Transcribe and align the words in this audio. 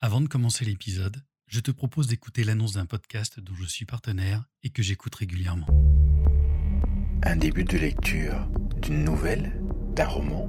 Avant 0.00 0.20
de 0.20 0.28
commencer 0.28 0.64
l'épisode, 0.64 1.16
je 1.48 1.58
te 1.58 1.72
propose 1.72 2.06
d'écouter 2.06 2.44
l'annonce 2.44 2.74
d'un 2.74 2.86
podcast 2.86 3.40
dont 3.40 3.54
je 3.60 3.64
suis 3.64 3.84
partenaire 3.84 4.44
et 4.62 4.70
que 4.70 4.80
j'écoute 4.80 5.16
régulièrement. 5.16 5.66
Un 7.24 7.34
début 7.34 7.64
de 7.64 7.76
lecture 7.76 8.48
d'une 8.80 9.02
nouvelle, 9.02 9.60
d'un 9.96 10.06
roman, 10.06 10.48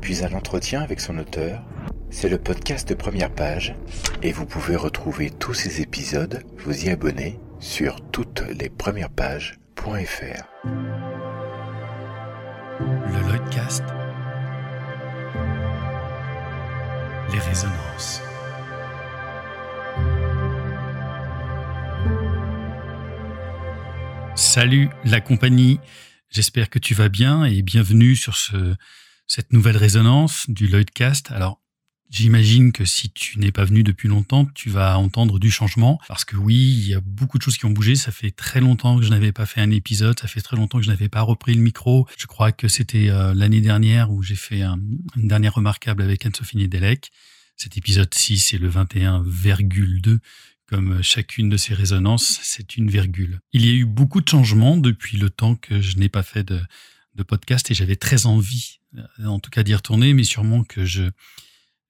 puis 0.00 0.24
un 0.24 0.32
entretien 0.32 0.80
avec 0.80 0.98
son 0.98 1.16
auteur. 1.16 1.62
C'est 2.10 2.28
le 2.28 2.38
podcast 2.38 2.88
de 2.88 2.94
première 2.94 3.32
page 3.32 3.76
et 4.24 4.32
vous 4.32 4.46
pouvez 4.46 4.74
retrouver 4.74 5.30
tous 5.30 5.54
ces 5.54 5.80
épisodes, 5.80 6.42
vous 6.56 6.84
y 6.84 6.88
abonner 6.88 7.38
sur 7.60 8.00
toutes 8.10 8.40
les 8.40 8.68
premières 8.68 9.10
pages.fr. 9.10 10.42
Le 12.80 13.28
Lloydcast. 13.28 13.84
Les 17.32 17.38
résonances. 17.38 18.22
Salut 24.58 24.88
la 25.04 25.20
compagnie, 25.20 25.78
j'espère 26.30 26.68
que 26.68 26.80
tu 26.80 26.92
vas 26.92 27.08
bien 27.08 27.44
et 27.44 27.62
bienvenue 27.62 28.16
sur 28.16 28.34
ce, 28.34 28.74
cette 29.28 29.52
nouvelle 29.52 29.76
résonance 29.76 30.46
du 30.48 30.66
Lloydcast. 30.66 31.30
Alors, 31.30 31.62
j'imagine 32.10 32.72
que 32.72 32.84
si 32.84 33.08
tu 33.08 33.38
n'es 33.38 33.52
pas 33.52 33.64
venu 33.64 33.84
depuis 33.84 34.08
longtemps, 34.08 34.46
tu 34.46 34.68
vas 34.68 34.98
entendre 34.98 35.38
du 35.38 35.52
changement 35.52 36.00
parce 36.08 36.24
que 36.24 36.34
oui, 36.34 36.56
il 36.56 36.88
y 36.88 36.94
a 36.94 37.00
beaucoup 37.00 37.38
de 37.38 37.44
choses 37.44 37.56
qui 37.56 37.66
ont 37.66 37.70
bougé. 37.70 37.94
Ça 37.94 38.10
fait 38.10 38.32
très 38.32 38.58
longtemps 38.58 38.98
que 38.98 39.04
je 39.04 39.10
n'avais 39.10 39.30
pas 39.30 39.46
fait 39.46 39.60
un 39.60 39.70
épisode, 39.70 40.18
ça 40.18 40.26
fait 40.26 40.40
très 40.40 40.56
longtemps 40.56 40.78
que 40.78 40.84
je 40.84 40.90
n'avais 40.90 41.08
pas 41.08 41.22
repris 41.22 41.54
le 41.54 41.62
micro. 41.62 42.08
Je 42.18 42.26
crois 42.26 42.50
que 42.50 42.66
c'était 42.66 43.10
euh, 43.10 43.34
l'année 43.34 43.60
dernière 43.60 44.10
où 44.10 44.24
j'ai 44.24 44.34
fait 44.34 44.62
une 44.62 45.28
dernière 45.28 45.54
remarquable 45.54 46.02
avec 46.02 46.26
Anne-Sophie 46.26 46.56
Nedelec. 46.56 47.12
Cet 47.54 47.76
épisode 47.76 48.12
6 48.12 48.54
est 48.54 48.58
le 48.58 48.68
21,2 48.68 50.18
comme 50.68 51.02
chacune 51.02 51.48
de 51.48 51.56
ces 51.56 51.74
résonances, 51.74 52.38
c'est 52.42 52.76
une 52.76 52.90
virgule. 52.90 53.40
Il 53.52 53.64
y 53.64 53.70
a 53.70 53.72
eu 53.72 53.86
beaucoup 53.86 54.20
de 54.20 54.28
changements 54.28 54.76
depuis 54.76 55.16
le 55.16 55.30
temps 55.30 55.56
que 55.56 55.80
je 55.80 55.96
n'ai 55.96 56.08
pas 56.08 56.22
fait 56.22 56.44
de, 56.44 56.60
podcast 57.26 57.68
et 57.72 57.74
j'avais 57.74 57.96
très 57.96 58.26
envie, 58.26 58.78
euh, 58.96 59.26
en 59.26 59.40
tout 59.40 59.50
cas 59.50 59.64
d'y 59.64 59.74
retourner, 59.74 60.14
mais 60.14 60.22
sûrement 60.22 60.62
que 60.62 60.84
je, 60.84 61.10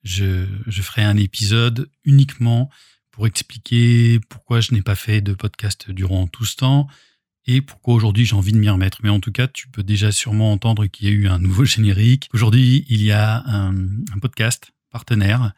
je, 0.03 0.47
ferai 0.81 1.03
un 1.03 1.19
épisode 1.19 1.91
uniquement 2.05 2.71
pour 3.11 3.27
expliquer 3.27 4.21
pourquoi 4.31 4.63
je 4.63 4.73
n'ai 4.73 4.81
pas 4.81 4.95
fait 4.95 5.21
de 5.21 5.35
podcast 5.35 5.91
durant 5.91 6.29
tout 6.29 6.47
ce 6.47 6.57
temps 6.57 6.89
et 7.47 7.61
pourquoi 7.61 7.95
aujourd'hui 7.95 8.25
j'ai 8.25 8.37
envie 8.37 8.53
de 8.53 8.59
m'y 8.59 8.71
remettre. 8.71 9.01
Mais 9.03 9.11
en 9.11 9.21
tout 9.21 9.33
cas, 9.33 9.49
tu 9.49 9.69
peux 9.69 9.83
déjà 9.83 10.13
sûrement 10.13 10.53
entendre 10.53 10.87
qu'il 10.87 11.09
y 11.09 11.11
a 11.11 11.15
eu 11.15 11.29
un 11.29 11.39
nouveau 11.39 11.65
générique. 11.67 12.29
Aujourd'hui, 12.33 12.87
il 12.89 13.03
y 13.03 13.13
a 13.13 13.43
un, 13.47 13.75
podcast 14.21 14.73
partenaire 14.91 15.53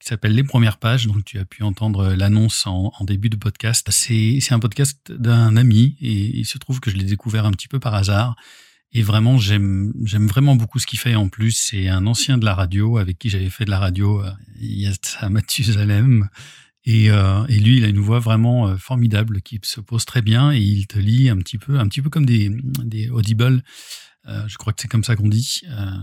qui 0.00 0.08
s'appelle 0.08 0.34
Les 0.34 0.44
Premières 0.44 0.78
Pages. 0.78 1.06
Donc, 1.06 1.24
tu 1.24 1.38
as 1.38 1.44
pu 1.44 1.62
entendre 1.62 2.14
l'annonce 2.14 2.66
en, 2.66 2.92
début 3.02 3.28
de 3.28 3.36
podcast. 3.36 3.88
C'est 3.90 4.40
un 4.50 4.58
podcast 4.58 5.12
d'un 5.12 5.56
ami 5.56 5.96
et 6.00 6.38
il 6.38 6.44
se 6.44 6.58
trouve 6.58 6.80
que 6.80 6.90
je 6.90 6.96
l'ai 6.96 7.04
découvert 7.04 7.46
un 7.46 7.50
petit 7.52 7.68
peu 7.68 7.80
par 7.80 7.94
hasard. 7.94 8.36
Et 8.92 9.02
vraiment, 9.02 9.38
j'aime 9.38 9.92
vraiment 10.04 10.54
beaucoup 10.54 10.78
ce 10.78 10.86
qu'il 10.86 10.98
fait. 10.98 11.14
En 11.14 11.28
plus, 11.28 11.52
c'est 11.52 11.88
un 11.88 12.06
ancien 12.06 12.36
de 12.36 12.44
la 12.44 12.54
radio 12.54 12.98
avec 12.98 13.18
qui 13.18 13.30
j'avais 13.30 13.48
fait 13.48 13.64
de 13.64 13.70
la 13.70 13.78
radio. 13.78 14.22
Euh, 14.22 14.30
il 14.60 14.80
y 14.80 14.86
a 14.86 15.28
Mathusalem. 15.28 16.28
Et, 16.84 17.10
euh, 17.10 17.46
et 17.46 17.58
lui, 17.58 17.76
il 17.76 17.84
a 17.84 17.88
une 17.88 18.00
voix 18.00 18.18
vraiment 18.18 18.76
formidable 18.76 19.40
qui 19.40 19.60
se 19.62 19.80
pose 19.80 20.04
très 20.04 20.20
bien 20.20 20.52
et 20.52 20.58
il 20.58 20.86
te 20.88 20.98
lit 20.98 21.30
un 21.30 21.36
petit 21.36 21.56
peu, 21.56 21.78
un 21.78 21.86
petit 21.86 22.02
peu 22.02 22.10
comme 22.10 22.26
des, 22.26 22.50
des 22.84 23.08
audibles 23.08 23.62
euh, 24.28 24.46
je 24.46 24.56
crois 24.56 24.72
que 24.72 24.80
c'est 24.80 24.88
comme 24.88 25.04
ça 25.04 25.16
qu'on 25.16 25.28
dit. 25.28 25.62
Euh, 25.68 25.96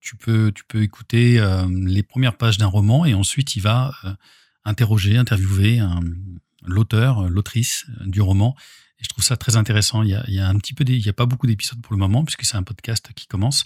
tu 0.00 0.16
peux, 0.16 0.52
tu 0.52 0.64
peux 0.64 0.82
écouter 0.82 1.38
euh, 1.38 1.66
les 1.70 2.02
premières 2.02 2.36
pages 2.36 2.58
d'un 2.58 2.66
roman 2.66 3.04
et 3.04 3.14
ensuite 3.14 3.56
il 3.56 3.60
va 3.60 3.92
interroger, 4.64 5.16
interviewer 5.16 5.80
l'auteur, 6.64 7.28
l'autrice 7.28 7.86
du 8.06 8.20
roman. 8.20 8.54
Et 9.00 9.04
je 9.04 9.08
trouve 9.08 9.24
ça 9.24 9.36
très 9.36 9.56
intéressant. 9.56 10.02
Il 10.02 10.10
y 10.10 10.38
a, 10.38 10.48
un 10.48 10.56
petit 10.56 10.72
peu, 10.72 10.84
il 10.86 11.04
y 11.04 11.08
a 11.08 11.12
pas 11.12 11.26
beaucoup 11.26 11.46
d'épisodes 11.46 11.80
pour 11.82 11.92
le 11.92 11.98
moment 11.98 12.24
puisque 12.24 12.44
c'est 12.44 12.56
un 12.56 12.62
podcast 12.62 13.10
qui 13.14 13.26
commence, 13.26 13.64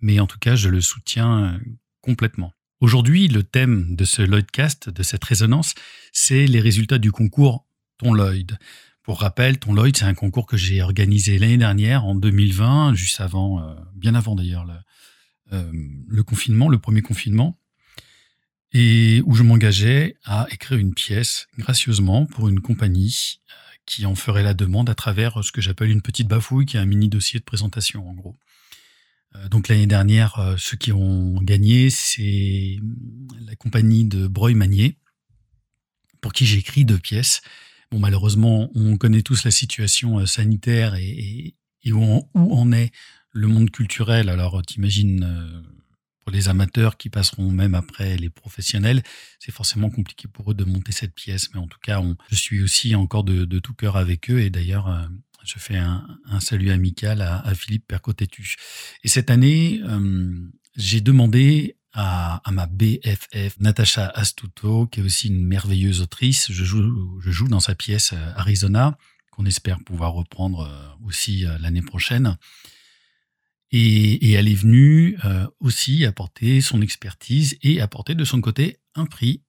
mais 0.00 0.18
en 0.20 0.26
tout 0.26 0.38
cas, 0.38 0.56
je 0.56 0.68
le 0.68 0.80
soutiens 0.80 1.60
complètement. 2.00 2.52
Aujourd'hui, 2.80 3.28
le 3.28 3.42
thème 3.42 3.94
de 3.94 4.04
ce 4.04 4.22
Lloydcast, 4.22 4.88
de 4.88 5.02
cette 5.02 5.22
résonance, 5.22 5.74
c'est 6.12 6.46
les 6.46 6.60
résultats 6.60 6.98
du 6.98 7.12
concours 7.12 7.66
Ton 7.98 8.14
Lloyd. 8.14 8.58
Pour 9.02 9.20
rappel, 9.20 9.58
ton 9.58 9.72
Lloyd, 9.72 9.96
c'est 9.96 10.04
un 10.04 10.14
concours 10.14 10.46
que 10.46 10.58
j'ai 10.58 10.82
organisé 10.82 11.38
l'année 11.38 11.56
dernière, 11.56 12.04
en 12.04 12.14
2020, 12.14 12.94
juste 12.94 13.20
avant, 13.20 13.62
euh, 13.62 13.74
bien 13.94 14.14
avant 14.14 14.34
d'ailleurs 14.34 14.66
le, 14.66 14.74
euh, 15.52 15.72
le, 16.06 16.22
confinement, 16.22 16.68
le 16.68 16.78
premier 16.78 17.00
confinement, 17.00 17.58
et 18.72 19.22
où 19.24 19.34
je 19.34 19.42
m'engageais 19.42 20.16
à 20.24 20.46
écrire 20.50 20.78
une 20.78 20.92
pièce 20.92 21.46
gracieusement 21.56 22.26
pour 22.26 22.48
une 22.48 22.60
compagnie 22.60 23.40
euh, 23.48 23.54
qui 23.86 24.04
en 24.04 24.14
ferait 24.14 24.42
la 24.42 24.52
demande 24.52 24.90
à 24.90 24.94
travers 24.94 25.42
ce 25.42 25.50
que 25.50 25.62
j'appelle 25.62 25.90
une 25.90 26.02
petite 26.02 26.28
bafouille, 26.28 26.66
qui 26.66 26.76
est 26.76 26.80
un 26.80 26.84
mini 26.84 27.08
dossier 27.08 27.40
de 27.40 27.44
présentation 27.44 28.06
en 28.08 28.14
gros. 28.14 28.36
Donc 29.48 29.68
l'année 29.68 29.86
dernière, 29.86 30.56
ceux 30.58 30.76
qui 30.76 30.90
ont 30.90 31.40
gagné, 31.40 31.88
c'est 31.88 32.80
la 33.46 33.54
compagnie 33.54 34.04
de 34.04 34.26
Breuil 34.26 34.54
Magnier, 34.54 34.98
pour 36.20 36.32
qui 36.32 36.46
j'ai 36.46 36.58
écrit 36.58 36.84
deux 36.84 36.98
pièces 36.98 37.40
Bon, 37.92 37.98
malheureusement, 37.98 38.70
on 38.76 38.96
connaît 38.96 39.22
tous 39.22 39.44
la 39.44 39.50
situation 39.50 40.20
euh, 40.20 40.26
sanitaire 40.26 40.94
et, 40.94 41.56
où, 41.86 42.22
en, 42.34 42.72
est 42.72 42.92
le 43.32 43.48
monde 43.48 43.70
culturel. 43.70 44.28
Alors, 44.28 44.62
t'imagines, 44.62 45.24
euh, 45.24 45.62
pour 46.20 46.30
les 46.30 46.48
amateurs 46.48 46.96
qui 46.96 47.10
passeront 47.10 47.50
même 47.50 47.74
après 47.74 48.16
les 48.16 48.30
professionnels, 48.30 49.02
c'est 49.40 49.50
forcément 49.50 49.90
compliqué 49.90 50.28
pour 50.28 50.52
eux 50.52 50.54
de 50.54 50.62
monter 50.62 50.92
cette 50.92 51.14
pièce. 51.14 51.52
Mais 51.52 51.58
en 51.58 51.66
tout 51.66 51.80
cas, 51.82 52.00
je 52.28 52.36
suis 52.36 52.62
aussi 52.62 52.94
encore 52.94 53.24
de, 53.24 53.58
tout 53.58 53.74
cœur 53.74 53.96
avec 53.96 54.30
eux. 54.30 54.40
Et 54.40 54.50
d'ailleurs, 54.50 54.88
euh, 54.88 55.06
je 55.42 55.58
fais 55.58 55.76
un, 55.76 56.06
salut 56.38 56.70
amical 56.70 57.22
à, 57.22 57.54
Philippe 57.56 57.88
Percotetu. 57.88 58.54
Et 59.02 59.08
cette 59.08 59.30
année, 59.30 59.80
j'ai 60.76 61.00
demandé 61.00 61.76
à, 61.92 62.42
ma 62.50 62.66
BFF 62.66 63.58
Natacha 63.58 64.08
Astuto, 64.08 64.86
qui 64.86 65.00
est 65.00 65.02
aussi 65.02 65.28
une 65.28 65.44
merveilleuse 65.44 66.00
autrice. 66.00 66.50
Je 66.50 66.64
joue, 66.64 67.48
dans 67.48 67.60
sa 67.60 67.74
pièce 67.74 68.12
euh, 68.12 68.32
Arizona, 68.36 68.96
qu'on 69.30 69.46
espère 69.46 69.78
pouvoir 69.84 70.12
reprendre 70.12 70.60
euh, 70.60 71.06
aussi 71.06 71.46
euh, 71.46 71.58
l'année 71.58 71.82
prochaine. 71.82 72.36
Et, 73.72 74.32
elle 74.32 74.48
est 74.48 74.54
venue 74.54 75.16
aussi 75.60 76.04
apporter 76.04 76.60
son 76.60 76.82
expertise 76.82 77.56
et 77.62 77.80
apporter 77.80 78.16
de 78.16 78.24
son 78.24 78.40
côté 78.40 78.78
un 78.96 79.06
prix. 79.06 79.44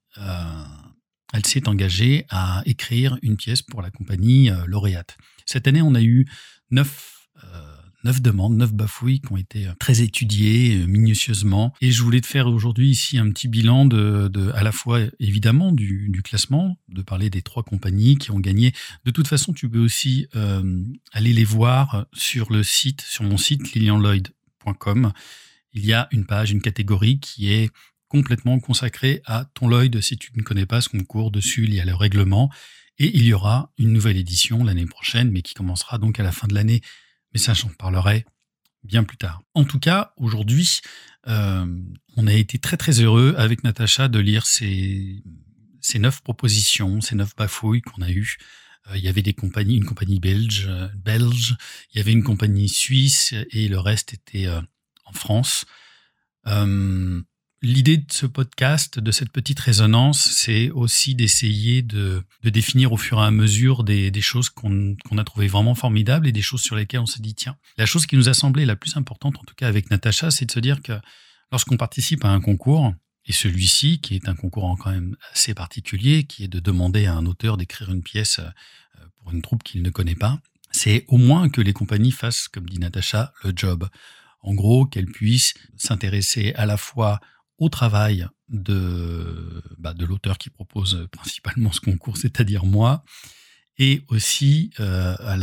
elle 1.34 1.44
s'est 1.44 1.68
engagée 1.68 2.28
à 2.30 2.62
écrire 2.68 3.18
une 3.24 3.36
pièce 3.36 3.64
pour 3.64 3.82
la 3.82 3.90
compagnie 3.90 4.52
lauréate. 4.68 5.18
Cette 5.48 5.68
année, 5.68 5.82
on 5.82 5.96
a 5.96 6.04
eu 6.04 6.28
neuf 6.70 7.30
neuf 8.04 8.22
demandes, 8.22 8.56
neuf 8.56 8.74
bafouilles 8.74 9.22
qui 9.22 9.32
ont 9.32 9.38
été 9.38 9.68
euh, 9.68 9.74
très 9.80 10.02
étudiées 10.02 10.78
euh, 10.78 10.86
minutieusement. 10.86 11.74
Et 11.82 11.92
je 11.92 12.02
voulais 12.04 12.22
te 12.22 12.28
faire 12.28 12.48
aujourd'hui 12.48 12.90
ici 12.90 13.18
un 13.18 13.30
petit 13.32 13.48
bilan 13.48 13.86
de, 13.86 14.28
de 14.28 14.52
à 14.52 14.64
la 14.64 14.72
fois 14.72 15.00
évidemment 15.20 15.72
du, 15.72 16.10
du, 16.10 16.22
classement, 16.22 16.78
de 16.90 17.02
parler 17.02 17.30
des 17.30 17.42
trois 17.42 17.64
compagnies 17.64 18.18
qui 18.18 18.32
ont 18.32 18.40
gagné. 18.40 18.74
De 19.06 19.12
toute 19.12 19.28
façon, 19.28 19.54
tu 19.54 19.70
peux 19.70 19.80
aussi 19.80 20.28
euh, 20.36 20.84
aller 21.12 21.34
les 21.34 21.44
voir 21.44 22.06
sur 22.14 22.52
le 22.52 22.64
site, 22.64 23.02
sur 23.02 23.24
mon 23.24 23.38
site 23.38 23.74
lilianloyd.com. 23.74 25.12
Il 25.74 25.86
y 25.86 25.94
a 25.94 26.08
une 26.12 26.26
page, 26.26 26.52
une 26.52 26.62
catégorie 26.62 27.20
qui 27.20 27.52
est 27.52 27.70
complètement 28.08 28.60
consacrée 28.60 29.22
à 29.26 29.46
ton 29.54 29.70
Lloyd. 29.70 30.02
Si 30.02 30.18
tu 30.18 30.32
ne 30.36 30.44
connais 30.44 30.66
pas 30.66 30.82
ce 30.82 30.90
concours, 30.90 31.32
dessus 31.32 31.64
il 31.64 31.74
y 31.74 31.80
a 31.80 31.86
le 31.86 31.96
règlement. 31.96 32.52
Et 32.98 33.18
il 33.18 33.26
y 33.26 33.34
aura 33.34 33.72
une 33.78 33.94
nouvelle 33.94 34.18
édition 34.18 34.64
l'année 34.64 34.86
prochaine, 34.86 35.32
mais 35.32 35.42
qui 35.42 35.54
commencera 35.54 35.98
donc 35.98 36.20
à 36.20 36.24
la 36.24 36.32
fin 36.32 36.48
de 36.48 36.54
l'année 36.54 36.82
mais 37.34 37.40
ça, 37.40 37.54
j'en 37.54 37.70
parlerai 37.70 38.26
bien 38.84 39.04
plus 39.04 39.18
tard. 39.18 39.42
En 39.54 39.64
tout 39.64 39.80
cas, 39.80 40.14
aujourd'hui, 40.18 40.82
euh, 41.28 41.66
on 42.18 42.28
a 42.28 42.34
été 42.34 42.58
très 42.58 42.78
très 42.78 43.00
heureux 43.00 43.36
avec 43.38 43.64
Natacha 43.64 44.08
de 44.08 44.20
lire 44.20 44.46
ces, 44.46 45.24
ces 45.82 46.00
neuf 46.00 46.22
propositions, 46.22 47.02
ces 47.02 47.16
neuf 47.16 47.36
bafouilles 47.36 47.82
qu'on 47.82 48.02
a 48.02 48.10
eues. 48.10 48.38
Euh, 48.90 48.98
il 48.98 49.04
y 49.04 49.08
avait 49.08 49.22
des 49.22 49.34
compagnies, 49.34 49.78
une 49.78 49.86
compagnie 49.86 50.20
belge, 50.20 50.66
euh, 50.68 50.88
belge, 50.96 51.56
il 51.92 51.98
y 51.98 52.02
avait 52.02 52.12
une 52.12 52.24
compagnie 52.24 52.70
suisse 52.70 53.34
et 53.52 53.68
le 53.68 53.80
reste 53.80 54.14
était 54.14 54.48
en 55.06 55.14
France. 55.14 55.66
L'idée 57.64 57.98
de 57.98 58.12
ce 58.12 58.26
podcast, 58.26 58.98
de 58.98 59.12
cette 59.12 59.32
petite 59.32 59.60
résonance, 59.60 60.20
c'est 60.20 60.72
aussi 60.72 61.14
d'essayer 61.14 61.84
de, 61.84 62.24
définir 62.44 62.92
au 62.92 62.98
fur 62.98 63.20
et 63.20 63.26
à 63.26 63.30
mesure 63.30 63.84
des, 63.84 64.12
choses 64.20 64.50
qu'on 64.50 64.96
a 65.16 65.24
trouvées 65.24 65.48
vraiment 65.48 65.76
formidables 65.76 66.28
et 66.28 66.32
des 66.32 66.42
choses 66.42 66.62
sur 66.62 66.76
lesquelles 66.76 67.02
on 67.02 67.06
s'est 67.06 67.22
dit, 67.22 67.36
tiens, 67.36 67.56
la 67.78 67.86
chose 67.86 68.08
qui 68.08 68.18
nous 68.18 68.30
a 68.30 68.34
semblé 68.34 68.66
la 68.66 68.76
plus 68.76 68.98
importante, 68.98 69.38
en 69.38 69.44
tout 69.44 69.54
cas 69.54 69.68
avec 69.68 69.92
Natacha, 69.92 70.32
c'est 70.32 70.46
de 70.46 70.52
se 70.52 70.60
dire 70.60 70.82
que 70.82 70.94
lorsqu'on 71.52 71.78
participe 71.78 72.26
à 72.26 72.30
un 72.30 72.42
concours, 72.42 72.96
et 73.26 73.32
celui-ci, 73.32 74.02
qui 74.02 74.16
est 74.16 74.28
un 74.28 74.34
concours 74.34 74.76
quand 74.80 74.90
même 74.90 75.16
assez 75.32 75.54
particulier, 75.54 76.24
qui 76.24 76.46
est 76.46 76.48
de 76.48 76.60
demander 76.60 77.06
à 77.06 77.14
un 77.14 77.28
auteur 77.28 77.58
d'écrire 77.58 77.92
une 77.92 78.02
pièce 78.02 78.40
euh, 78.40 79.06
pour 79.18 79.32
une 79.34 79.44
troupe 79.44 79.62
qu'il 79.62 79.84
ne 79.84 79.92
connaît 79.92 80.16
pas, 80.16 80.40
c'est 80.72 81.06
au 81.10 81.18
moins 81.18 81.48
que 81.50 81.62
les 81.62 81.74
compagnies 81.74 82.12
fassent, 82.12 82.48
comme 82.48 82.68
dit 82.68 82.80
Natacha, 82.80 83.34
le 83.44 83.54
job. 83.56 83.88
En 84.42 84.56
gros, 84.56 84.88
qu'elles 84.88 85.12
puissent 85.12 85.54
s'intéresser 85.78 86.54
à 86.56 86.66
la 86.66 86.78
fois 86.78 87.20
au 87.62 87.70
travail 87.70 88.28
de, 88.50 89.62
bah, 89.78 89.94
de 89.94 90.04
l'auteur 90.04 90.40
qui 90.40 90.50
propose 90.50 91.08
principalement 91.12 91.72
ce 91.72 91.80
concours, 91.80 92.18
c'est-à-dire 92.18 92.66
moi, 92.66 93.04
et 93.78 94.02
aussi 94.08 94.72
euh, 94.80 95.16
à 95.20 95.38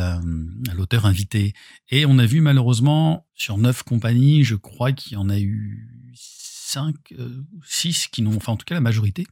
l'auteur 0.75 1.07
invité. 1.07 1.55
Et 1.91 2.07
on 2.07 2.19
a 2.19 2.27
vu 2.27 2.41
malheureusement 2.41 3.25
sur 3.37 3.57
neuf 3.57 3.85
compagnies, 3.85 4.43
je 4.43 4.57
crois 4.57 4.91
qu'il 4.91 5.13
y 5.13 5.17
en 5.17 5.31
a 5.31 5.39
eu 5.39 6.13
cinq, 6.15 6.97
euh, 7.13 7.45
six 7.65 8.09
qui 8.09 8.23
n'ont, 8.23 8.37
enfin 8.37 8.53
en 8.53 8.57
tout 8.57 8.67
cas 8.67 8.75
la 8.75 8.81
majorité, 8.81 9.25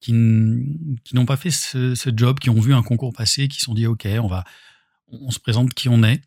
qui, 0.00 0.12
n'ont 0.12 1.26
pas 1.26 1.36
fait 1.36 1.50
ce, 1.50 1.96
ce, 1.96 2.10
job, 2.14 2.38
qui 2.38 2.48
ont 2.48 2.60
vu 2.60 2.74
un 2.74 2.82
concours 2.82 3.12
passer, 3.12 3.48
qui 3.48 3.58
se 3.58 3.64
sont 3.64 3.74
dit 3.74 3.88
ok, 3.88 4.06
on 4.20 4.28
va, 4.28 4.44
on 5.08 5.32
se 5.32 5.40
présente 5.40 5.74
qui 5.74 5.88
on 5.88 6.04
est. 6.04 6.22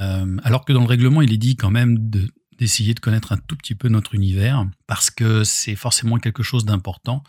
Euh, 0.00 0.36
alors 0.42 0.64
que 0.64 0.72
dans 0.72 0.80
le 0.80 0.86
règlement, 0.86 1.22
il 1.22 1.32
est 1.32 1.38
dit 1.38 1.54
quand 1.54 1.70
même 1.70 2.10
de, 2.10 2.28
d'essayer 2.58 2.94
de 2.94 3.00
connaître 3.00 3.32
un 3.32 3.36
tout 3.36 3.56
petit 3.56 3.74
peu 3.74 3.88
notre 3.88 4.14
univers, 4.14 4.66
parce 4.86 5.10
que 5.10 5.44
c'est 5.44 5.76
forcément 5.76 6.18
quelque 6.18 6.42
chose 6.42 6.64
d'important 6.64 7.22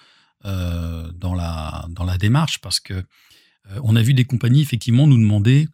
euh, 0.46 1.12
dans, 1.14 1.34
la, 1.34 1.88
dans 1.90 2.06
la 2.06 2.18
démarche, 2.18 2.60
parce 2.60 2.80
que 2.80 2.94
euh, 2.94 3.80
on 3.84 3.96
a 3.96 4.02
vu 4.02 4.14
des 4.14 4.26
compagnies 4.26 4.62
effectivement 4.62 5.08
nous 5.08 5.18
demander 5.18 5.68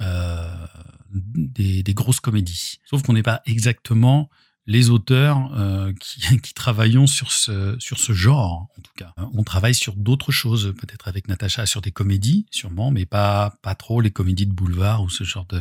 euh, 0.00 0.66
des, 1.10 1.82
grosses 1.94 2.20
comédies. 2.20 2.78
Sauf 2.84 3.02
qu'on 3.02 3.14
n'est 3.14 3.22
pas 3.22 3.42
exactement 3.46 4.30
les 4.66 4.90
auteurs 4.90 5.50
qui, 5.98 6.38
qui, 6.42 6.54
travaillons 6.54 7.08
sur 7.08 7.32
ce, 7.32 7.74
sur 7.80 7.98
ce 7.98 8.12
genre, 8.12 8.68
en 8.78 8.80
tout 8.82 8.92
cas. 8.96 9.12
On 9.32 9.42
travaille 9.42 9.74
sur 9.74 9.96
d'autres 9.96 10.30
choses, 10.30 10.72
peut-être 10.78 11.08
avec 11.08 11.26
Natacha, 11.26 11.66
sur 11.66 11.80
des 11.80 11.90
comédies, 11.90 12.46
sûrement, 12.52 12.92
mais 12.92 13.06
pas, 13.06 13.58
pas 13.62 13.74
trop 13.74 14.00
les 14.00 14.12
comédies 14.12 14.46
de 14.46 14.52
boulevard 14.52 15.02
ou 15.02 15.10
ce 15.10 15.24
genre 15.24 15.46
de, 15.46 15.60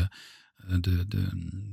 de, 0.69 1.04
de 1.04 1.25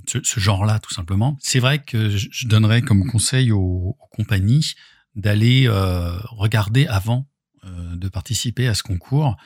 ce, 0.07 0.41
genre-là, 0.41 0.79
tout 0.79 0.93
simplement. 0.93 1.37
C'est 1.41 1.61
vrai 1.61 1.83
que 1.83 2.09
je 2.09 2.49
donnerais 2.49 2.83
comme 2.83 3.07
conseil 3.07 3.53
aux, 3.53 3.97
compagnies 4.13 4.75
d'aller 5.15 5.67
euh, 5.67 6.19
regarder 6.31 6.87
avant 6.87 7.29
euh, 7.65 7.97
de 7.97 8.09
participer 8.09 8.69
à 8.69 8.75
ce 8.75 8.83
concours, 8.83 9.37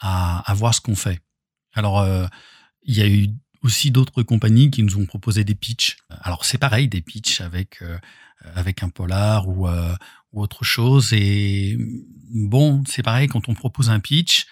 à, 0.00 0.38
à 0.50 0.54
voir 0.54 0.74
ce 0.74 0.80
qu'on 0.80 0.96
fait. 0.96 1.20
Alors, 1.74 2.00
euh, 2.00 2.26
il 2.82 2.96
y 2.96 3.02
a 3.02 3.08
eu 3.08 3.28
aussi 3.62 3.90
d'autres 3.90 4.22
compagnies 4.22 4.70
qui 4.70 4.82
nous 4.82 4.96
ont 4.96 5.06
proposé 5.06 5.44
des 5.44 5.54
pitchs. 5.54 5.96
Alors 6.08 6.44
c'est 6.44 6.58
pareil, 6.58 6.88
des 6.88 7.00
pitchs 7.00 7.40
avec 7.40 7.82
avec 8.56 8.82
un 8.82 8.88
polar 8.88 9.48
ou, 9.48 9.68
ou 9.68 10.42
autre 10.42 10.64
chose. 10.64 11.12
Et 11.12 11.78
bon, 12.34 12.82
c'est 12.88 13.04
pareil 13.04 13.28
quand 13.28 13.48
on 13.48 13.54
propose 13.54 13.88
un 13.88 14.00
pitch, 14.00 14.46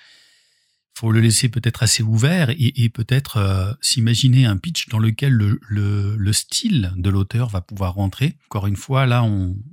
faut 1.01 1.13
le 1.13 1.21
laisser 1.21 1.49
peut-être 1.49 1.83
assez 1.83 2.03
ouvert 2.03 2.51
et, 2.51 2.91
peut-être 2.91 3.39
euh, 3.39 3.73
s'imaginer 3.81 4.45
un 4.45 4.59
pitch 4.59 4.89
dans 4.89 4.99
lequel 4.99 5.33
le, 5.33 5.59
le, 5.67 6.15
le 6.15 6.33
style 6.35 6.93
de 6.95 7.09
l'auteur 7.09 7.49
va 7.49 7.63
pouvoir 7.63 7.95
rentrer. 7.95 8.37
Encore 8.51 8.67
une 8.67 8.77
fois, 8.77 9.07
là, 9.07 9.27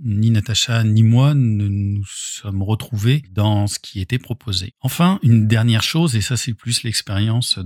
ni 0.06 0.32
Natacha 0.32 0.86
ni 0.86 1.04
moi 1.04 1.34
ne 1.34 1.68
nous 1.68 2.06
sommes 2.08 2.64
retrouvés 2.64 3.24
dans 3.32 3.68
ce 3.68 3.78
qui 3.78 4.00
était 4.00 4.20
proposé. 4.20 4.74
Enfin, 4.80 5.20
une 5.22 5.48
dernière 5.48 5.84
chose, 5.84 6.16
et 6.16 6.22
ça 6.22 6.38
c'est 6.38 6.54
plus 6.54 6.84
l'expérience 6.84 7.60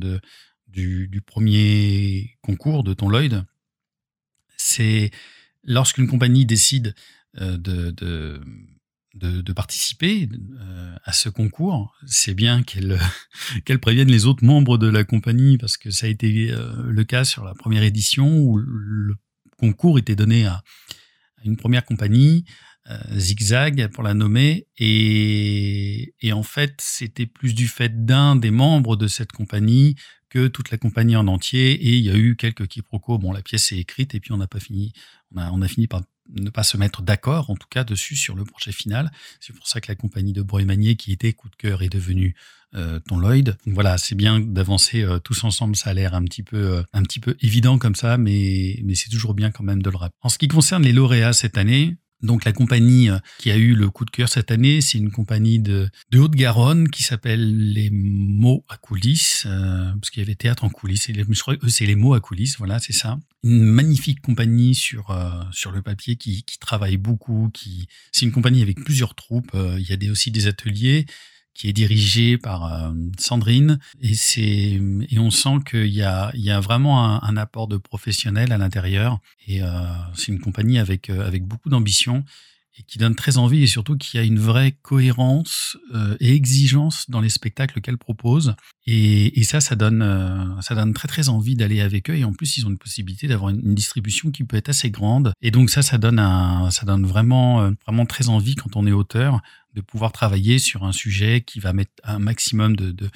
du, 0.67 1.21
premier 1.27 2.39
concours 2.41 2.83
de 2.83 2.95
ton 2.95 3.09
Lloyd, 3.09 3.45
c'est 4.57 5.11
lorsqu'une 5.63 6.07
compagnie 6.07 6.47
décide 6.47 6.95
euh, 7.39 7.57
de, 7.57 8.41
de, 9.13 9.41
de, 9.41 9.53
participer 9.53 10.29
euh, 10.59 10.95
à 11.03 11.11
ce 11.11 11.29
concours, 11.29 11.93
c'est 12.05 12.33
bien 12.33 12.63
qu'elle 12.63 12.99
qu'elle 13.65 13.79
prévienne 13.79 14.09
les 14.09 14.25
autres 14.25 14.45
membres 14.45 14.77
de 14.77 14.87
la 14.87 15.03
compagnie 15.03 15.57
parce 15.57 15.77
que 15.77 15.91
ça 15.91 16.07
a 16.07 16.09
été 16.09 16.51
euh, 16.51 16.83
le 16.87 17.03
cas 17.03 17.25
sur 17.25 17.43
la 17.43 17.53
première 17.53 17.83
édition 17.83 18.39
où 18.39 18.57
le 18.57 19.15
concours 19.57 19.99
était 19.99 20.15
donné 20.15 20.45
à, 20.45 20.63
une 21.43 21.57
première 21.57 21.83
compagnie, 21.85 22.45
euh, 22.89 22.97
Zigzag 23.17 23.87
pour 23.87 24.03
la 24.03 24.13
nommer, 24.13 24.67
et, 24.77 26.13
et 26.21 26.33
en 26.33 26.43
fait 26.43 26.75
c'était 26.79 27.25
plus 27.25 27.53
du 27.53 27.67
fait 27.67 28.05
d'un 28.05 28.35
des 28.35 28.51
membres 28.51 28.95
de 28.95 29.07
cette 29.07 29.31
compagnie 29.31 29.95
que 30.29 30.47
toute 30.47 30.71
la 30.71 30.77
compagnie 30.77 31.15
en 31.15 31.27
entier, 31.27 31.71
et 31.73 31.97
il 31.97 32.05
y 32.05 32.09
a 32.09 32.15
eu 32.15 32.37
quelques 32.37 32.67
quiproquos. 32.67 33.17
Bon, 33.17 33.33
la 33.33 33.41
pièce 33.41 33.73
est 33.73 33.77
écrite, 33.77 34.15
et 34.15 34.19
puis 34.21 34.31
on 34.31 34.37
n'a 34.37 34.47
pas 34.47 34.61
fini, 34.61 34.93
on 35.35 35.37
a, 35.37 35.51
on 35.51 35.61
a 35.61 35.67
fini 35.67 35.87
par 35.87 36.01
ne 36.35 36.49
pas 36.49 36.63
se 36.63 36.77
mettre 36.77 37.01
d'accord, 37.01 37.49
en 37.49 37.55
tout 37.55 37.67
cas, 37.69 37.83
dessus 37.83 38.15
sur 38.15 38.35
le 38.35 38.43
projet 38.43 38.71
final. 38.71 39.11
C'est 39.39 39.53
pour 39.53 39.67
ça 39.67 39.81
que 39.81 39.91
la 39.91 39.95
compagnie 39.95 40.33
de 40.33 40.41
Breuil-Manier, 40.41 40.95
qui 40.95 41.11
était 41.11 41.33
coup 41.33 41.49
de 41.49 41.55
cœur, 41.55 41.81
est 41.81 41.89
devenue 41.89 42.35
euh, 42.73 42.99
ton 43.01 43.17
Lloyd. 43.17 43.57
voilà, 43.65 43.97
c'est 43.97 44.15
bien 44.15 44.39
d'avancer 44.39 45.03
euh, 45.03 45.19
tous 45.19 45.43
ensemble. 45.43 45.75
Ça 45.75 45.89
a 45.89 45.93
l'air 45.93 46.13
un 46.13 46.23
petit 46.23 46.43
peu, 46.43 46.77
euh, 46.77 46.83
un 46.93 47.03
petit 47.03 47.19
peu 47.19 47.35
évident 47.41 47.77
comme 47.77 47.95
ça, 47.95 48.17
mais, 48.17 48.79
mais 48.83 48.95
c'est 48.95 49.09
toujours 49.09 49.33
bien 49.33 49.51
quand 49.51 49.63
même 49.63 49.81
de 49.81 49.89
le 49.89 49.97
rappeler. 49.97 50.17
En 50.21 50.29
ce 50.29 50.37
qui 50.37 50.47
concerne 50.47 50.83
les 50.83 50.93
lauréats 50.93 51.33
cette 51.33 51.57
année, 51.57 51.97
donc 52.23 52.45
la 52.45 52.53
compagnie 52.53 53.09
euh, 53.09 53.17
qui 53.37 53.51
a 53.51 53.57
eu 53.57 53.73
le 53.73 53.89
coup 53.89 54.05
de 54.05 54.11
cœur 54.11 54.29
cette 54.29 54.51
année, 54.51 54.81
c'est 54.81 54.97
une 54.97 55.11
compagnie 55.11 55.59
de, 55.59 55.89
de 56.11 56.19
Haute-Garonne 56.19 56.89
qui 56.89 57.03
s'appelle 57.03 57.71
les 57.73 57.89
mots 57.91 58.63
à 58.69 58.77
coulisses, 58.77 59.43
euh, 59.47 59.91
parce 59.93 60.09
qu'il 60.09 60.21
y 60.21 60.25
avait 60.25 60.35
théâtre 60.35 60.63
en 60.63 60.69
coulisses. 60.69 61.09
C'est 61.67 61.85
les 61.85 61.95
mots 61.95 62.13
à 62.13 62.19
coulisses, 62.19 62.57
voilà, 62.57 62.79
c'est 62.79 62.93
ça. 62.93 63.19
Une 63.43 63.63
magnifique 63.63 64.21
compagnie 64.21 64.75
sur 64.75 65.09
euh, 65.11 65.31
sur 65.51 65.71
le 65.71 65.81
papier 65.81 66.15
qui, 66.15 66.43
qui 66.43 66.59
travaille 66.59 66.97
beaucoup. 66.97 67.49
Qui 67.53 67.87
c'est 68.11 68.25
une 68.25 68.31
compagnie 68.31 68.61
avec 68.61 68.83
plusieurs 68.83 69.15
troupes. 69.15 69.55
il 69.55 69.85
y 69.89 70.07
a 70.07 70.11
aussi 70.11 70.31
des 70.31 70.47
ateliers 70.47 71.05
qui 71.53 71.69
est 71.69 71.73
dirigé 71.73 72.37
par 72.37 72.65
euh, 72.65 72.91
Sandrine. 73.17 73.79
Et 74.01 74.13
c'est 74.13 74.79
et 75.09 75.19
on 75.19 75.31
sent 75.31 75.57
qu'il 75.69 75.93
y 75.93 76.01
a 76.01 76.31
il 76.33 76.41
y 76.41 76.51
a 76.51 76.59
vraiment 76.59 77.23
un, 77.23 77.37
apport 77.37 77.67
de 77.67 77.77
professionnels 77.77 78.51
à 78.51 78.57
l'intérieur. 78.57 79.19
Et 79.47 79.61
euh, 79.61 79.67
c'est 80.15 80.31
une 80.31 80.39
compagnie 80.39 80.79
avec 80.79 81.09
euh, 81.09 81.25
avec 81.25 81.43
beaucoup 81.45 81.69
d'ambition 81.69 82.23
et 82.77 82.83
qui 82.83 82.97
donne 82.97 83.15
très 83.15 83.37
envie 83.37 83.63
et 83.63 83.67
surtout 83.67 83.97
qui 83.97 84.17
a 84.17 84.23
une 84.23 84.39
vraie 84.39 84.71
cohérence 84.81 85.77
euh, 85.93 86.15
et 86.19 86.33
exigence 86.33 87.09
dans 87.09 87.19
les 87.19 87.29
spectacles 87.29 87.81
qu'elle 87.81 87.97
propose. 87.97 88.55
Et, 88.85 89.39
et, 89.39 89.43
ça 89.43 89.59
ça 89.59 89.75
donne 89.75 90.01
euh, 90.01 90.61
ça 90.61 90.75
donne 90.75 90.93
très 90.93 91.07
très 91.07 91.29
envie 91.29 91.55
d'aller 91.55 91.81
avec 91.81 92.09
eux. 92.09 92.15
Et 92.15 92.23
en 92.23 92.33
plus 92.33 92.57
ils 92.57 92.65
ont 92.65 92.69
une 92.69 92.77
possibilité 92.77 93.27
d'avoir 93.27 93.49
une, 93.49 93.75
distribution 93.75 94.31
qui 94.31 94.43
peut 94.43 94.57
être 94.57 94.69
assez 94.69 94.89
grande. 94.89 95.33
Et 95.41 95.51
donc 95.51 95.69
ça 95.69 95.81
ça 95.81 95.97
donne 95.97 96.19
un 96.19 96.71
ça 96.71 96.85
donne 96.85 97.05
vraiment 97.05 97.71
vraiment 97.85 98.05
très 98.05 98.29
envie 98.29 98.55
quand 98.55 98.75
on 98.75 98.87
est 98.87 98.91
auteur 98.91 99.41
de 99.73 99.81
pouvoir 99.81 100.11
travailler 100.11 100.59
sur 100.59 100.83
un 100.83 100.91
sujet 100.91 101.41
qui 101.41 101.59
va 101.59 101.73
mettre 101.73 101.91
un 102.03 102.19
maximum 102.19 102.75
de, 102.75 102.91
de, 102.91 103.09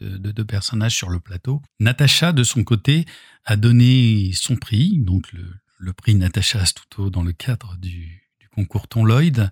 de, 0.00 0.32
de 0.32 0.42
personnages 0.42 0.96
sur 0.96 1.10
le 1.10 1.20
plateau. 1.20 1.62
Natacha, 1.80 2.32
de 2.32 2.44
son 2.44 2.64
côté, 2.64 3.04
a 3.44 3.56
donné 3.56 4.30
son 4.34 4.56
prix, 4.56 4.98
donc 4.98 5.30
le, 5.32 5.44
le 5.78 5.92
prix 5.92 6.14
Natacha 6.14 6.60
Astuto 6.60 7.10
dans 7.10 7.22
le 7.22 7.32
cadre 7.32 7.76
du 7.78 8.27
concours 8.58 8.88
Ton 8.88 9.04
Lloyd. 9.04 9.50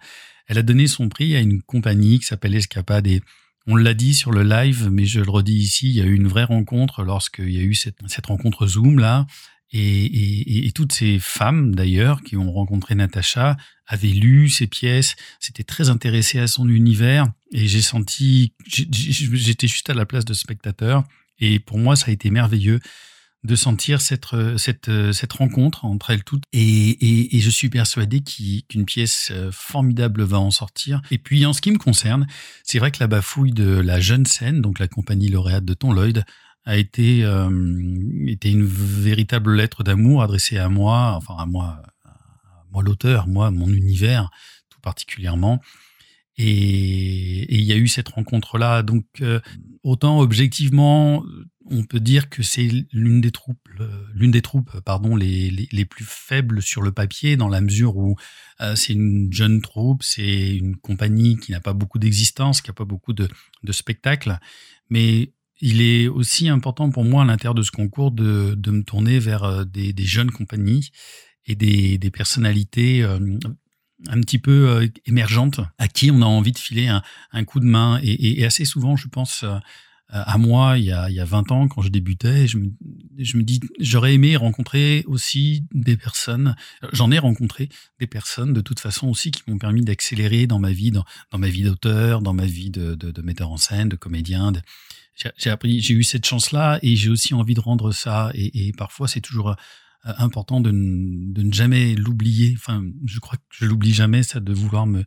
Elle 0.48 0.58
a 0.58 0.62
donné 0.62 0.88
son 0.88 1.08
prix 1.08 1.36
à 1.36 1.40
une 1.40 1.62
compagnie 1.62 2.18
qui 2.18 2.26
s'appelle 2.26 2.54
Escapade 2.54 3.06
et 3.06 3.22
on 3.68 3.76
l'a 3.76 3.94
dit 3.94 4.14
sur 4.14 4.30
le 4.32 4.42
live, 4.42 4.88
mais 4.90 5.06
je 5.06 5.20
le 5.20 5.30
redis 5.30 5.56
ici, 5.56 5.88
il 5.88 5.96
y 5.96 6.00
a 6.00 6.04
eu 6.04 6.14
une 6.14 6.28
vraie 6.28 6.44
rencontre 6.44 7.02
lorsqu'il 7.02 7.50
y 7.50 7.58
a 7.58 7.62
eu 7.62 7.74
cette, 7.74 8.26
rencontre 8.26 8.66
Zoom 8.66 8.98
là. 8.98 9.26
Et, 9.72 9.80
et, 9.80 10.66
et, 10.66 10.70
toutes 10.70 10.92
ces 10.92 11.18
femmes, 11.18 11.74
d'ailleurs, 11.74 12.22
qui 12.22 12.36
ont 12.36 12.52
rencontré 12.52 12.94
Natacha, 12.94 13.56
avaient 13.88 14.06
lu 14.08 14.48
ses 14.48 14.68
pièces, 14.68 15.16
s'étaient 15.40 15.64
très 15.64 15.90
intéressées 15.90 16.38
à 16.38 16.46
son 16.46 16.68
univers. 16.68 17.26
Et 17.52 17.66
j'ai 17.66 17.82
senti, 17.82 18.52
j'étais 18.66 19.66
juste 19.66 19.90
à 19.90 19.94
la 19.94 20.06
place 20.06 20.24
de 20.24 20.34
spectateur. 20.34 21.02
Et 21.40 21.58
pour 21.58 21.78
moi, 21.78 21.96
ça 21.96 22.06
a 22.08 22.10
été 22.12 22.30
merveilleux 22.30 22.78
de 23.46 23.56
sentir 23.56 24.00
cette, 24.00 24.26
cette, 24.56 24.90
cette 25.12 25.32
rencontre 25.32 25.84
entre 25.84 26.10
elles 26.10 26.24
toutes. 26.24 26.42
Et, 26.52 27.36
et 27.36 27.40
je 27.40 27.50
suis 27.50 27.68
persuadé 27.68 28.20
qu'une 28.20 28.84
pièce 28.84 29.32
formidable 29.50 30.22
va 30.22 30.38
en 30.38 30.50
sortir. 30.50 31.00
Et 31.10 31.18
puis, 31.18 31.46
en 31.46 31.52
ce 31.52 31.60
qui 31.60 31.70
me 31.70 31.78
concerne, 31.78 32.26
c'est 32.64 32.78
vrai 32.78 32.90
que 32.90 32.98
la 33.00 33.06
bafouille 33.06 33.52
de 33.52 33.68
la 33.68 34.00
jeune 34.00 34.26
scène, 34.26 34.60
donc 34.60 34.78
la 34.78 34.88
compagnie 34.88 35.28
lauréate 35.28 35.64
de 35.64 35.74
Ton 35.74 35.92
Lloyd, 35.92 36.24
a 36.66 36.76
été, 36.76 37.24
euh, 37.24 37.48
été 38.26 38.50
une 38.50 38.66
véritable 38.66 39.54
lettre 39.54 39.84
d'amour 39.84 40.22
adressée 40.22 40.58
à 40.58 40.68
moi, 40.68 41.14
enfin 41.16 41.36
à 41.38 41.46
moi, 41.46 41.80
à 42.04 42.64
moi 42.72 42.82
l'auteur, 42.82 43.28
moi, 43.28 43.50
mon 43.52 43.68
univers 43.68 44.30
tout 44.68 44.80
particulièrement. 44.80 45.60
Et 46.38 47.54
il 47.54 47.62
y 47.62 47.72
a 47.72 47.76
eu 47.76 47.88
cette 47.88 48.08
rencontre-là. 48.08 48.82
Donc, 48.82 49.06
euh, 49.22 49.40
autant 49.82 50.20
objectivement, 50.20 51.24
on 51.70 51.84
peut 51.84 52.00
dire 52.00 52.28
que 52.28 52.42
c'est 52.42 52.68
l'une 52.92 53.20
des 53.20 53.30
troupes, 53.30 53.68
l'une 54.14 54.30
des 54.30 54.42
troupes, 54.42 54.80
pardon, 54.80 55.16
les, 55.16 55.50
les, 55.50 55.84
plus 55.84 56.04
faibles 56.04 56.62
sur 56.62 56.82
le 56.82 56.92
papier, 56.92 57.36
dans 57.36 57.48
la 57.48 57.60
mesure 57.60 57.96
où 57.96 58.16
euh, 58.60 58.76
c'est 58.76 58.92
une 58.92 59.32
jeune 59.32 59.60
troupe, 59.60 60.02
c'est 60.02 60.56
une 60.56 60.76
compagnie 60.76 61.36
qui 61.36 61.52
n'a 61.52 61.60
pas 61.60 61.72
beaucoup 61.72 61.98
d'existence, 61.98 62.60
qui 62.60 62.70
n'a 62.70 62.74
pas 62.74 62.84
beaucoup 62.84 63.12
de, 63.12 63.28
de 63.62 63.72
spectacles, 63.72 64.38
mais 64.90 65.32
il 65.60 65.80
est 65.80 66.06
aussi 66.06 66.48
important 66.48 66.90
pour 66.90 67.04
moi 67.04 67.22
à 67.22 67.26
l'intérieur 67.26 67.54
de 67.54 67.62
ce 67.62 67.70
concours 67.70 68.10
de, 68.10 68.54
de 68.56 68.70
me 68.70 68.82
tourner 68.82 69.18
vers 69.18 69.44
euh, 69.44 69.64
des, 69.64 69.92
des, 69.92 70.04
jeunes 70.04 70.30
compagnies 70.30 70.90
et 71.46 71.54
des, 71.54 71.98
des 71.98 72.10
personnalités 72.10 73.06
un 74.08 74.20
petit 74.20 74.38
peu 74.38 74.68
euh, 74.68 74.86
émergentes 75.06 75.60
à 75.78 75.88
qui 75.88 76.10
on 76.10 76.22
a 76.22 76.26
envie 76.26 76.52
de 76.52 76.58
filer 76.58 76.88
un, 76.88 77.02
un 77.32 77.44
coup 77.44 77.60
de 77.60 77.64
main. 77.66 78.00
Et, 78.02 78.44
assez 78.44 78.64
souvent, 78.64 78.96
je 78.96 79.08
pense 79.08 79.44
à 80.08 80.38
moi 80.38 80.78
il 80.78 80.84
y, 80.84 80.92
a, 80.92 81.10
il 81.10 81.16
y 81.16 81.20
a 81.20 81.24
20 81.24 81.50
ans 81.50 81.68
quand 81.68 81.82
je 81.82 81.88
débutais. 81.88 82.46
Je 82.46 82.58
me, 82.58 82.70
je 83.18 83.36
me 83.36 83.42
dis, 83.42 83.60
j'aurais 83.78 84.14
aimé 84.14 84.36
rencontrer 84.36 85.04
aussi 85.06 85.64
des 85.72 85.96
personnes, 85.96 86.54
j'en 86.92 87.10
ai 87.10 87.18
rencontré 87.18 87.68
des 87.98 88.06
personnes 88.06 88.52
de 88.52 88.60
toute 88.60 88.80
façon 88.80 89.08
aussi 89.08 89.30
qui 89.30 89.42
m'ont 89.48 89.58
permis 89.58 89.82
d'accélérer 89.82 90.46
dans 90.46 90.58
ma 90.58 90.70
vie, 90.70 90.90
dans, 90.90 91.04
dans 91.30 91.38
ma 91.38 91.48
vie 91.48 91.62
d'auteur, 91.62 92.22
dans 92.22 92.34
ma 92.34 92.46
vie 92.46 92.70
de, 92.70 92.94
de, 92.94 93.22
metteur 93.22 93.50
en 93.50 93.56
scène, 93.56 93.88
de 93.88 93.96
comédien. 93.96 94.52
j'ai 95.16 95.30
j'ai 95.64 95.94
eu 95.94 96.04
cette 96.04 96.26
chance-là 96.26 96.78
et 96.82 96.94
j'ai 96.96 97.08
aussi 97.08 97.34
envie 97.34 97.54
de 97.54 97.60
rendre 97.60 97.92
ça. 97.92 98.30
Et, 98.34 98.72
parfois, 98.76 99.08
c'est 99.08 99.20
toujours 99.20 99.50
euh, 99.50 99.54
important 100.04 100.60
de, 100.60 100.70
ne 100.70 101.52
jamais 101.52 101.94
l'oublier. 101.94 102.54
Enfin, 102.56 102.84
je 103.04 103.18
crois 103.18 103.36
que 103.36 103.44
je 103.50 103.66
l'oublie 103.66 103.92
jamais, 103.92 104.22
ça, 104.22 104.40
de 104.40 104.52
vouloir 104.52 104.86
me, 104.86 105.04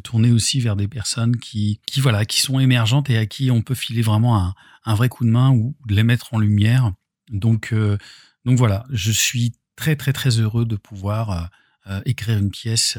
tourner 0.00 0.30
aussi 0.30 0.60
vers 0.60 0.76
des 0.76 0.88
personnes 0.88 1.36
qui, 1.36 1.80
qui, 1.86 2.00
voilà, 2.00 2.24
qui 2.24 2.40
sont 2.40 2.58
émergentes 2.58 3.10
et 3.10 3.18
à 3.18 3.26
qui 3.26 3.50
on 3.50 3.62
peut 3.62 3.74
filer 3.74 4.02
vraiment 4.02 4.54
un, 4.84 4.94
vrai 4.94 5.08
coup 5.08 5.24
de 5.24 5.30
main 5.30 5.50
ou 5.50 5.76
de 5.86 5.94
les 5.94 6.02
mettre 6.04 6.34
en 6.34 6.38
lumière. 6.38 6.92
Donc, 7.30 7.72
euh, 7.72 7.98
donc 8.44 8.58
voilà, 8.58 8.84
je 8.90 9.12
suis 9.12 9.52
très, 9.76 9.96
très, 9.96 10.12
très 10.12 10.38
heureux 10.38 10.66
de 10.66 10.76
pouvoir 10.76 11.50
euh, 11.86 12.00
écrire 12.04 12.38
une 12.38 12.50
pièce 12.50 12.98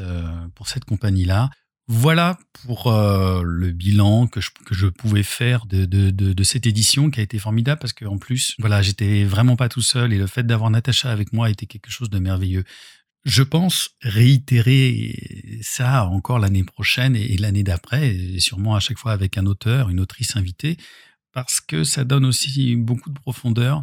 pour 0.54 0.68
cette 0.68 0.84
compagnie-là. 0.84 1.50
Voilà 1.86 2.38
pour 2.64 2.86
euh, 2.86 3.42
le 3.44 3.70
bilan 3.70 4.26
que 4.26 4.40
je, 4.40 4.86
pouvais 4.86 5.22
faire 5.22 5.66
de, 5.66 6.42
cette 6.42 6.66
édition 6.66 7.10
qui 7.10 7.20
a 7.20 7.22
été 7.22 7.38
formidable 7.38 7.78
parce 7.78 7.92
qu'en 7.92 8.16
plus, 8.16 8.54
voilà, 8.58 8.80
j'étais 8.80 9.24
vraiment 9.24 9.56
pas 9.56 9.68
tout 9.68 9.82
seul 9.82 10.14
et 10.14 10.18
le 10.18 10.26
fait 10.26 10.46
d'avoir 10.46 10.70
Natacha 10.70 11.10
avec 11.10 11.34
moi 11.34 11.50
était 11.50 11.66
quelque 11.66 11.90
chose 11.90 12.08
de 12.08 12.18
merveilleux. 12.18 12.64
Je 13.26 13.42
pense 13.42 13.90
réitérer 14.00 15.60
ça 15.62 16.06
encore 16.06 16.38
l'année 16.38 16.64
prochaine 16.64 17.16
et, 17.16 17.36
l'année 17.36 17.62
d'après, 17.62 18.14
et 18.14 18.40
sûrement 18.40 18.74
à 18.74 18.80
chaque 18.80 18.98
fois 18.98 19.12
avec 19.12 19.36
un 19.36 19.44
auteur, 19.44 19.90
une 19.90 20.00
autrice 20.00 20.36
invitée, 20.36 20.78
parce 21.32 21.60
que 21.60 21.84
ça 21.84 22.04
donne 22.04 22.24
aussi 22.24 22.76
beaucoup 22.76 23.10
de 23.10 23.18
profondeur. 23.18 23.82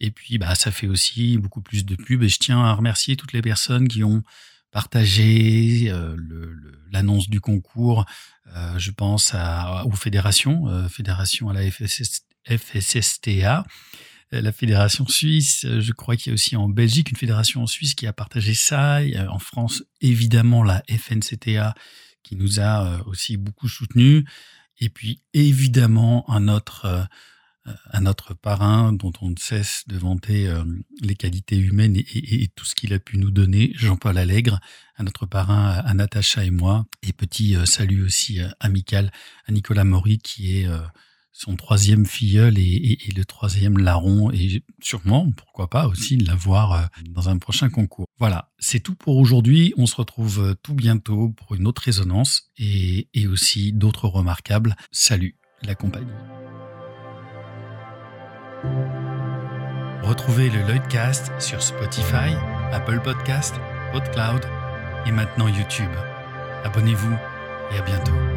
Et 0.00 0.10
puis, 0.10 0.36
bah, 0.36 0.54
ça 0.54 0.70
fait 0.70 0.88
aussi 0.88 1.38
beaucoup 1.38 1.60
plus 1.60 1.84
de 1.84 1.96
pub. 1.96 2.22
Et 2.22 2.28
je 2.28 2.38
tiens 2.38 2.62
à 2.62 2.74
remercier 2.74 3.16
toutes 3.16 3.32
les 3.32 3.42
personnes 3.42 3.88
qui 3.88 4.02
ont 4.02 4.22
partager 4.72 5.90
euh, 5.90 6.16
l'annonce 6.90 7.28
du 7.30 7.40
concours. 7.40 8.04
Euh, 8.56 8.78
je 8.78 8.90
pense 8.90 9.34
aux 9.84 9.96
fédérations, 9.96 10.68
euh, 10.68 10.88
fédération 10.88 11.48
à 11.50 11.52
la 11.52 11.70
FSS, 11.70 12.22
FSSTA, 12.48 13.64
la 14.32 14.52
fédération 14.52 15.06
suisse. 15.06 15.66
Je 15.66 15.92
crois 15.92 16.16
qu'il 16.16 16.28
y 16.28 16.32
a 16.32 16.34
aussi 16.34 16.56
en 16.56 16.68
Belgique 16.68 17.10
une 17.10 17.18
fédération 17.18 17.62
en 17.62 17.66
Suisse 17.66 17.94
qui 17.94 18.06
a 18.06 18.14
partagé 18.14 18.54
ça. 18.54 19.00
en 19.28 19.38
France, 19.38 19.84
évidemment, 20.00 20.64
la 20.64 20.82
FNCTA 20.88 21.74
qui 22.22 22.36
nous 22.36 22.58
a 22.58 23.02
aussi 23.06 23.36
beaucoup 23.36 23.68
soutenus. 23.68 24.24
Et 24.78 24.88
puis, 24.88 25.20
évidemment, 25.34 26.28
un 26.30 26.48
autre 26.48 27.06
à 27.90 28.00
notre 28.00 28.34
parrain 28.34 28.92
dont 28.92 29.12
on 29.20 29.30
ne 29.30 29.38
cesse 29.38 29.84
de 29.86 29.96
vanter 29.96 30.48
euh, 30.48 30.64
les 31.00 31.14
qualités 31.14 31.56
humaines 31.56 31.96
et, 31.96 32.48
tout 32.56 32.64
ce 32.64 32.74
qu'il 32.74 32.92
a 32.92 32.98
pu 32.98 33.18
nous 33.18 33.30
donner, 33.30 33.72
Jean-Paul 33.74 34.18
Allègre, 34.18 34.60
à 34.96 35.02
notre 35.02 35.26
parrain, 35.26 35.70
à 35.70 35.94
Natacha 35.94 36.44
et 36.44 36.50
moi. 36.50 36.86
Et 37.02 37.12
petit 37.12 37.56
euh, 37.56 37.64
salut 37.64 38.04
aussi 38.04 38.40
euh, 38.40 38.48
amical 38.60 39.12
à 39.46 39.52
Nicolas 39.52 39.84
Maury 39.84 40.18
qui 40.18 40.58
est 40.58 40.68
son 41.32 41.56
troisième 41.56 42.04
filleul 42.04 42.58
et, 42.58 42.98
le 43.16 43.24
troisième 43.24 43.78
larron 43.78 44.30
et 44.32 44.62
sûrement, 44.82 45.30
pourquoi 45.32 45.70
pas 45.70 45.86
aussi 45.86 46.16
l'avoir 46.18 46.90
dans 47.08 47.28
un 47.28 47.38
prochain 47.38 47.70
concours. 47.70 48.06
Voilà, 48.18 48.52
c'est 48.58 48.80
tout 48.80 48.94
pour 48.94 49.16
aujourd'hui. 49.16 49.72
On 49.76 49.86
se 49.86 49.96
retrouve 49.96 50.56
tout 50.62 50.74
bientôt 50.74 51.30
pour 51.30 51.54
une 51.54 51.66
autre 51.66 51.82
résonance 51.82 52.50
et, 52.58 53.08
et 53.14 53.26
aussi 53.26 53.72
d'autres 53.72 54.08
remarquables. 54.08 54.76
Salut 54.90 55.36
la 55.62 55.74
compagnie. 55.74 56.12
Retrouvez 60.02 60.50
le 60.50 60.60
Lloydcast 60.62 61.32
sur 61.38 61.62
Spotify, 61.62 62.36
Apple 62.72 63.00
Podcast, 63.00 63.54
PodCloud 63.92 64.44
et 65.06 65.12
maintenant 65.12 65.48
YouTube. 65.48 65.90
Abonnez-vous 66.64 67.16
et 67.72 67.78
à 67.78 67.82
bientôt. 67.82 68.31